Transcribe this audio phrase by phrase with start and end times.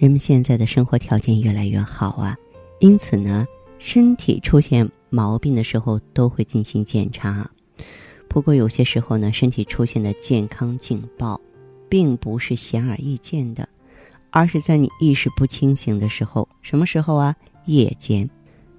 [0.00, 2.34] 人们现在的生活条件越来越好啊，
[2.78, 3.46] 因此呢，
[3.78, 7.46] 身体出现毛病的时候都会进行检查。
[8.26, 11.38] 不过有些时候呢，身体出现的健康警报，
[11.86, 13.68] 并不是显而易见的，
[14.30, 16.48] 而是在你意识不清醒的时候。
[16.62, 17.36] 什么时候啊？
[17.66, 18.26] 夜间。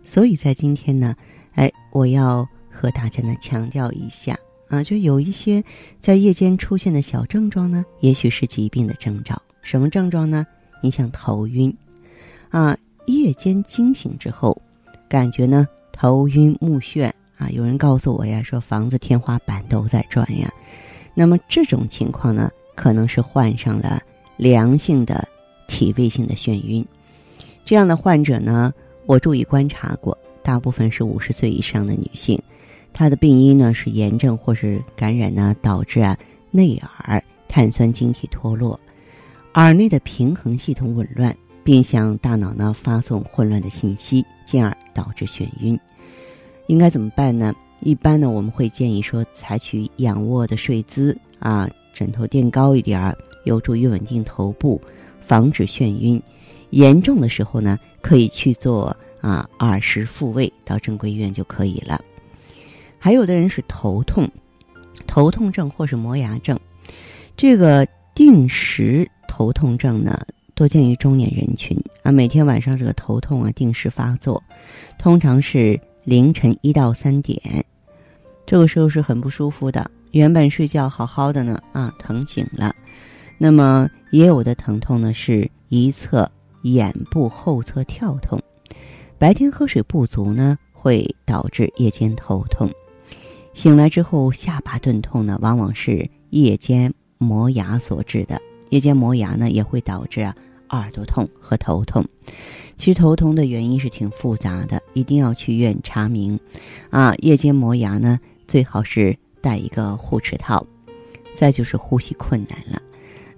[0.04, 1.16] 所以在今天呢，
[1.54, 4.36] 哎，我要和大家呢强调一下
[4.70, 5.64] 啊，就有一些
[6.00, 9.40] 在夜间出现的小症状呢，也许是疾病的征兆。
[9.62, 10.48] 什么症状呢？
[10.82, 11.74] 你像头晕，
[12.50, 14.62] 啊，夜间惊醒之后，
[15.08, 17.12] 感觉呢头晕目眩。
[17.38, 20.52] 啊，有人告诉我呀，说房子天花板都在转呀。
[21.16, 24.00] 那么这种情况呢，可能是患上了
[24.38, 25.28] 良性的
[25.68, 26.86] 体位性的眩晕。
[27.66, 28.72] 这样的患者呢，
[29.08, 32.40] 我注意观察过，大部分是五十岁以上的女性。
[32.94, 36.16] 她的病因呢是炎症或是感染呢导致啊
[36.52, 38.80] 内耳碳酸晶体脱落，
[39.56, 45.78] 耳内的平衡系统紊乱，并向大脑呢发送混乱的信息，进而导致眩晕。
[46.68, 47.54] 应该怎么办呢？
[47.82, 54.80] 一般呢，我们会建议说，采取仰卧的睡姿啊，枕头垫高一点儿，有助于稳定头部，
[55.20, 56.22] 防止眩晕。
[56.70, 62.00] 严重的时候呢，可以去做啊耳石复位，到正规医院就可以了。
[62.98, 64.30] 还有的人是头痛，
[65.08, 66.58] 头痛症或是磨牙症，
[67.36, 67.86] 这个
[68.16, 69.10] 定时
[69.42, 70.20] 头痛症呢，
[70.54, 74.44] 多见于中年人群啊，每天晚上这个头痛啊定时发作，
[75.00, 75.80] 通常是。
[76.04, 77.40] 凌晨一到三点，
[78.44, 79.92] 这个时候是很不舒服的。
[80.10, 82.76] 原本睡觉好好的呢，啊，疼醒了。
[83.38, 86.28] 那么也有的疼痛呢，是一侧
[86.64, 88.42] 眼部后侧跳痛。
[89.20, 92.68] 白天喝水不足呢，会导致夜间头痛。
[93.54, 98.42] 醒来之后下巴钝痛呢，往往是夜间磨牙所致的。
[98.72, 100.36] 夜间磨牙呢，也会导致啊
[100.70, 102.04] 耳朵痛和头痛。
[102.76, 106.40] 其实头痛的原因是挺复杂的，一定要去医院查明。
[106.90, 110.66] 啊，夜间磨牙呢，最好是戴一个护齿套。
[111.34, 112.82] 再就是呼吸困难了，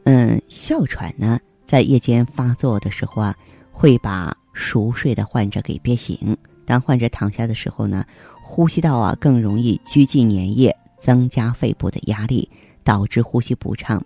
[0.06, 3.36] 嗯，哮喘呢，在夜间发作的时候啊，
[3.72, 6.36] 会把熟睡的患者给憋醒。
[6.66, 8.04] 当患者躺下的时候呢，
[8.42, 12.50] 呼吸道啊更容易拘积粘液，增加肺部的压力，
[12.84, 14.04] 导致呼吸不畅。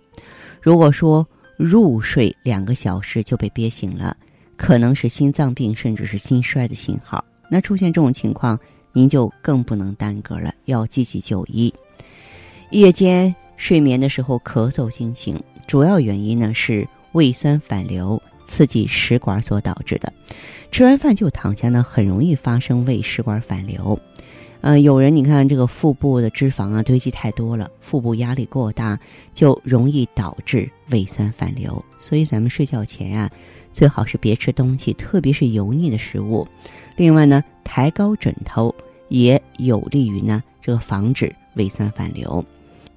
[0.68, 4.14] 如果说入睡两个小时就被憋醒了。
[4.54, 7.24] 可能是心脏病，甚至是心衰的信号。
[7.48, 8.58] 那出现这种情况，
[8.92, 11.72] 您就更不能耽搁了，要积极就医。
[12.70, 20.12] 夜间睡眠的时候咳嗽惊醒，主要原因呢是胃酸反流刺激食管所导致的。
[20.70, 23.98] 吃完饭就躺下呢，很容易发生胃食管反流。
[24.60, 28.98] 嗯，有人你看这个腹部的脂肪啊堆积太多了，腹部压力过大，
[29.32, 31.82] 就容易导致胃酸反流。
[31.98, 33.30] 所以咱们睡觉前啊。
[33.70, 36.44] 最好是别吃东西，特别是油腻的食物。
[36.96, 38.74] 另外呢，抬高枕头
[39.08, 42.44] 也有利于呢这个防止胃酸反流。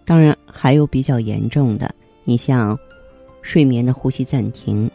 [0.06, 2.76] 当然，还有比较严重的，你像
[3.44, 4.90] 睡眠的呼吸暂停，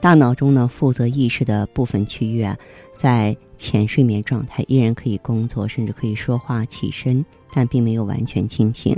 [0.00, 2.56] 大脑中呢负责意识的部分区域啊，
[2.96, 8.96] 在浅睡眠状态依然可以工作，甚至可以说话、起身，但并没有完全清醒。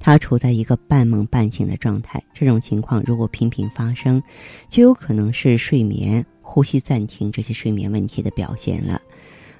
[0.00, 4.20] 他处在一个半梦半醒的状态，这种情况如果频频发生，
[4.68, 9.00] 就有可能是睡眠呼吸暂停这些睡眠问题的表现了。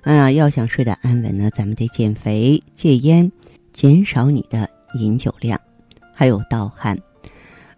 [0.02, 3.30] 啊，要想睡得安稳呢，咱们得减肥、戒烟，
[3.72, 5.60] 减少你的饮酒量，
[6.14, 6.98] 还有盗汗。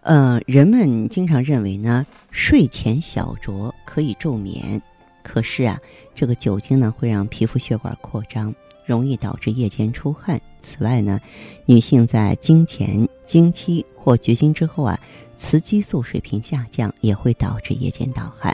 [0.03, 4.81] 呃，人们经常认为呢，睡前小酌可以助眠，
[5.23, 5.81] 可是啊，
[6.15, 8.55] 这个酒精呢会让皮肤血管扩张。
[8.87, 10.41] 容易导致夜间出汗。
[10.61, 11.21] 此外呢，
[11.65, 14.99] 女性在经前、经期或绝经之后啊，
[15.37, 18.53] 雌激素水平下降，也会导致夜间盗汗。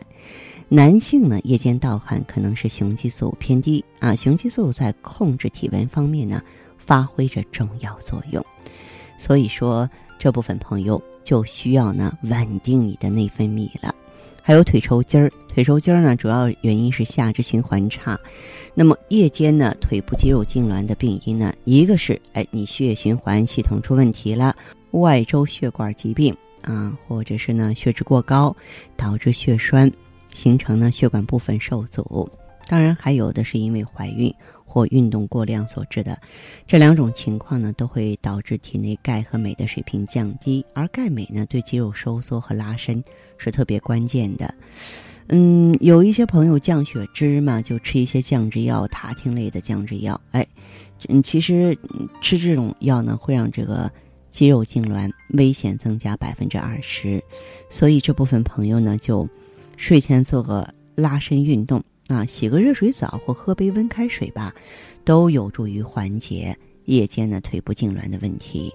[0.69, 4.15] 男性呢，夜间盗汗可能是雄激素偏低啊。
[4.15, 6.43] 雄激素在控制体温方面呢，
[6.77, 8.45] 发挥着重要作用。
[9.17, 13.95] 所以说，这部分朋友就需要呢，稳定你的内分泌了。
[14.43, 18.21] 还有腿抽筋儿，腿抽筋儿呢，主要原因是下肢循环差。
[18.75, 24.55] 那么夜间呢，腿部肌肉痉挛的病因呢，一个是哎，你血液循环系统出问题了，
[24.91, 28.55] 外周血管疾病啊，或者是呢血脂过高
[28.99, 29.91] 导致血栓
[30.29, 32.29] 形成呢血管部分受阻。
[32.67, 34.31] 当然，还有的是因为怀孕
[34.63, 36.19] 或运动过量所致的。
[36.67, 43.03] 这两种情况呢，都会导致体内钙和镁的水平降低，而钙镁呢，对肌肉收缩和拉伸
[43.39, 44.55] 是特别关键的。
[45.29, 50.21] 嗯，有一些朋友降血脂嘛，就吃一些降脂药，塔汀类的降脂药。
[50.31, 50.47] 哎，
[51.09, 51.77] 嗯，其实
[52.21, 53.91] 吃这种药呢，会让这个
[54.31, 57.23] 肌肉痉挛危险增加百分之二十。
[57.69, 59.29] 所以这部分朋友呢，就
[59.77, 64.55] 睡前做个拉伸运动啊，洗个热水澡或喝杯温开水吧，
[65.05, 68.73] 都有助于缓解夜间的腿部痉挛的问题。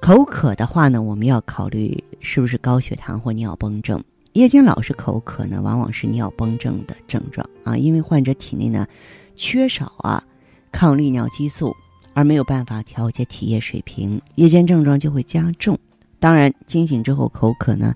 [0.00, 4.02] 口渴的话呢，我们要考虑是不是高血糖或尿崩症。
[4.32, 8.86] 夜间老是口渴呢，往往是尿崩症的症状啊，因为患者体内呢
[9.34, 10.22] 缺少啊
[10.70, 11.74] 抗利尿激素，
[12.14, 15.76] 而没有办法调节体液水平，夜间症状就会加重。
[16.20, 17.94] 当然，惊醒之后口渴呢，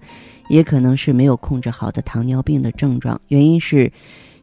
[0.49, 3.93] 也可能是没有控制好的糖尿病的症状，原因是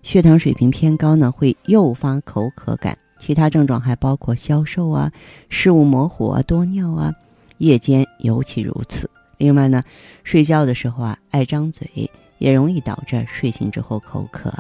[0.02, 2.98] 血糖水平偏高呢，会诱发口渴感。
[3.20, 5.12] 其他症状还包括消瘦啊、
[5.50, 7.14] 视物模糊啊、多尿啊，
[7.58, 9.10] 夜间尤其如此。
[9.42, 9.84] 另外呢，
[10.24, 11.90] 睡觉的时候啊，爱张嘴，
[12.38, 14.54] 也容易导致睡醒之后口渴。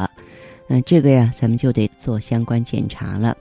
[0.70, 3.38] 嗯，这个呀，咱们就得做相关检查了。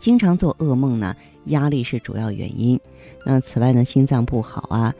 [0.00, 1.14] 经常做噩梦呢，
[1.46, 2.80] 压力是主要原因。
[3.26, 4.94] 那此外呢，心脏不好啊，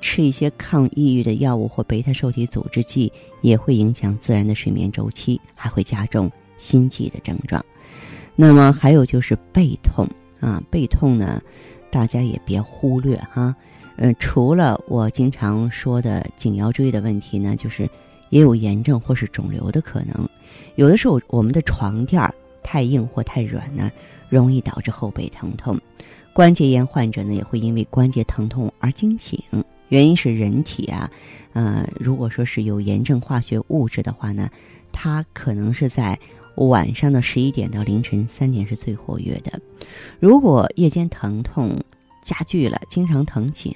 [0.00, 3.12] 吃一些抗抑郁的药物或贝塔受体阻滞剂，
[3.42, 7.62] 也会影响自然的睡眠周期，还会加重心悸的症状。
[8.36, 10.08] 那么还有就是背痛
[10.40, 11.42] 啊，背痛呢，
[11.90, 13.54] 大家也别忽略哈。
[13.96, 17.88] 嗯，除了我经常说的颈腰椎的问题呢，就是
[18.30, 20.28] 也有炎症或是肿瘤的可能。
[20.76, 22.22] 有的时候我们的床垫
[22.62, 23.90] 太硬或太软呢，
[24.28, 25.78] 容易导致后背疼痛。
[26.32, 29.42] 关节炎患者呢，也会因为关节疼痛而惊醒，
[29.88, 31.10] 原因是人体啊，
[31.52, 34.48] 呃，如果说是有炎症化学物质的话呢，
[34.92, 36.18] 它可能是在
[36.68, 39.60] 晚上的十一点到凌晨三点是最活跃的。
[40.18, 41.78] 如果夜间疼痛，
[42.22, 43.74] 加剧了，经常疼醒，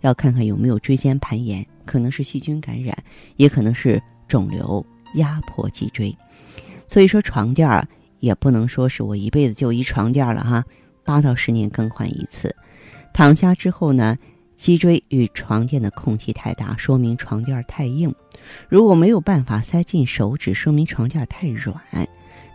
[0.00, 2.96] 要看看有没有椎间盘炎，可能是细菌感染，
[3.36, 4.84] 也可能是肿瘤
[5.16, 6.16] 压迫脊椎。
[6.88, 7.86] 所以说床垫儿
[8.20, 10.64] 也不能说是我一辈子就一床垫了哈，
[11.04, 12.54] 八到十年更换一次。
[13.12, 14.16] 躺下之后呢，
[14.56, 18.10] 脊椎与床垫的空隙太大，说明床垫太硬；
[18.68, 21.78] 如果没有办法塞进手指，说明床垫太软。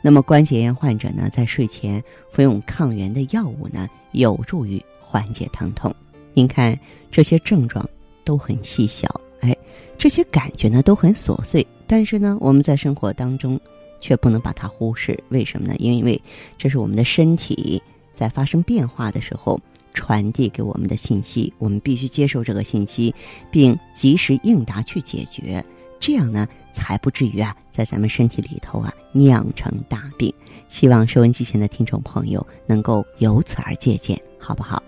[0.01, 4.81] 那么关节炎患者呢，在睡前服用抗炎的药物呢，有助于。
[5.12, 5.92] 缓解疼痛，
[6.36, 6.80] 您看
[7.10, 7.84] 这些症状
[8.24, 9.10] 都很细小，
[9.40, 9.57] 哎，
[9.98, 13.60] 这些感觉呢都很琐碎，但是呢，我们在生活当中
[14.00, 15.19] 却不能把它忽视。
[15.30, 15.75] 为什么呢？
[15.80, 16.22] 因为
[16.60, 17.81] 这是我们的身体
[18.13, 19.60] 在发生变化的时候
[19.96, 23.12] 传递给我们的信息，我们必须接受这个信息，
[23.50, 25.66] 并及时应答去解决，
[26.00, 26.48] 这样呢
[26.80, 30.34] 才不至于啊在咱们身体里头啊酿成大病。
[30.70, 34.81] 希望收音机前的听众朋友能够由此而借鉴，好不好？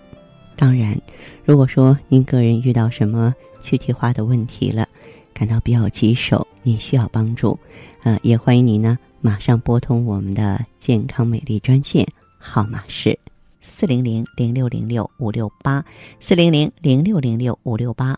[0.56, 0.98] 当然，
[1.44, 4.88] 如果说您个人遇到什么具体化的问题了，
[5.34, 7.58] 感到比较棘手，您需要帮助，
[8.02, 12.06] 呃，也欢迎您呢马上拨通我们的健康美丽专线，
[12.38, 13.18] 号码是
[13.60, 15.84] 四零零零六零六五六八
[16.20, 18.16] 四零零零六零六五六八。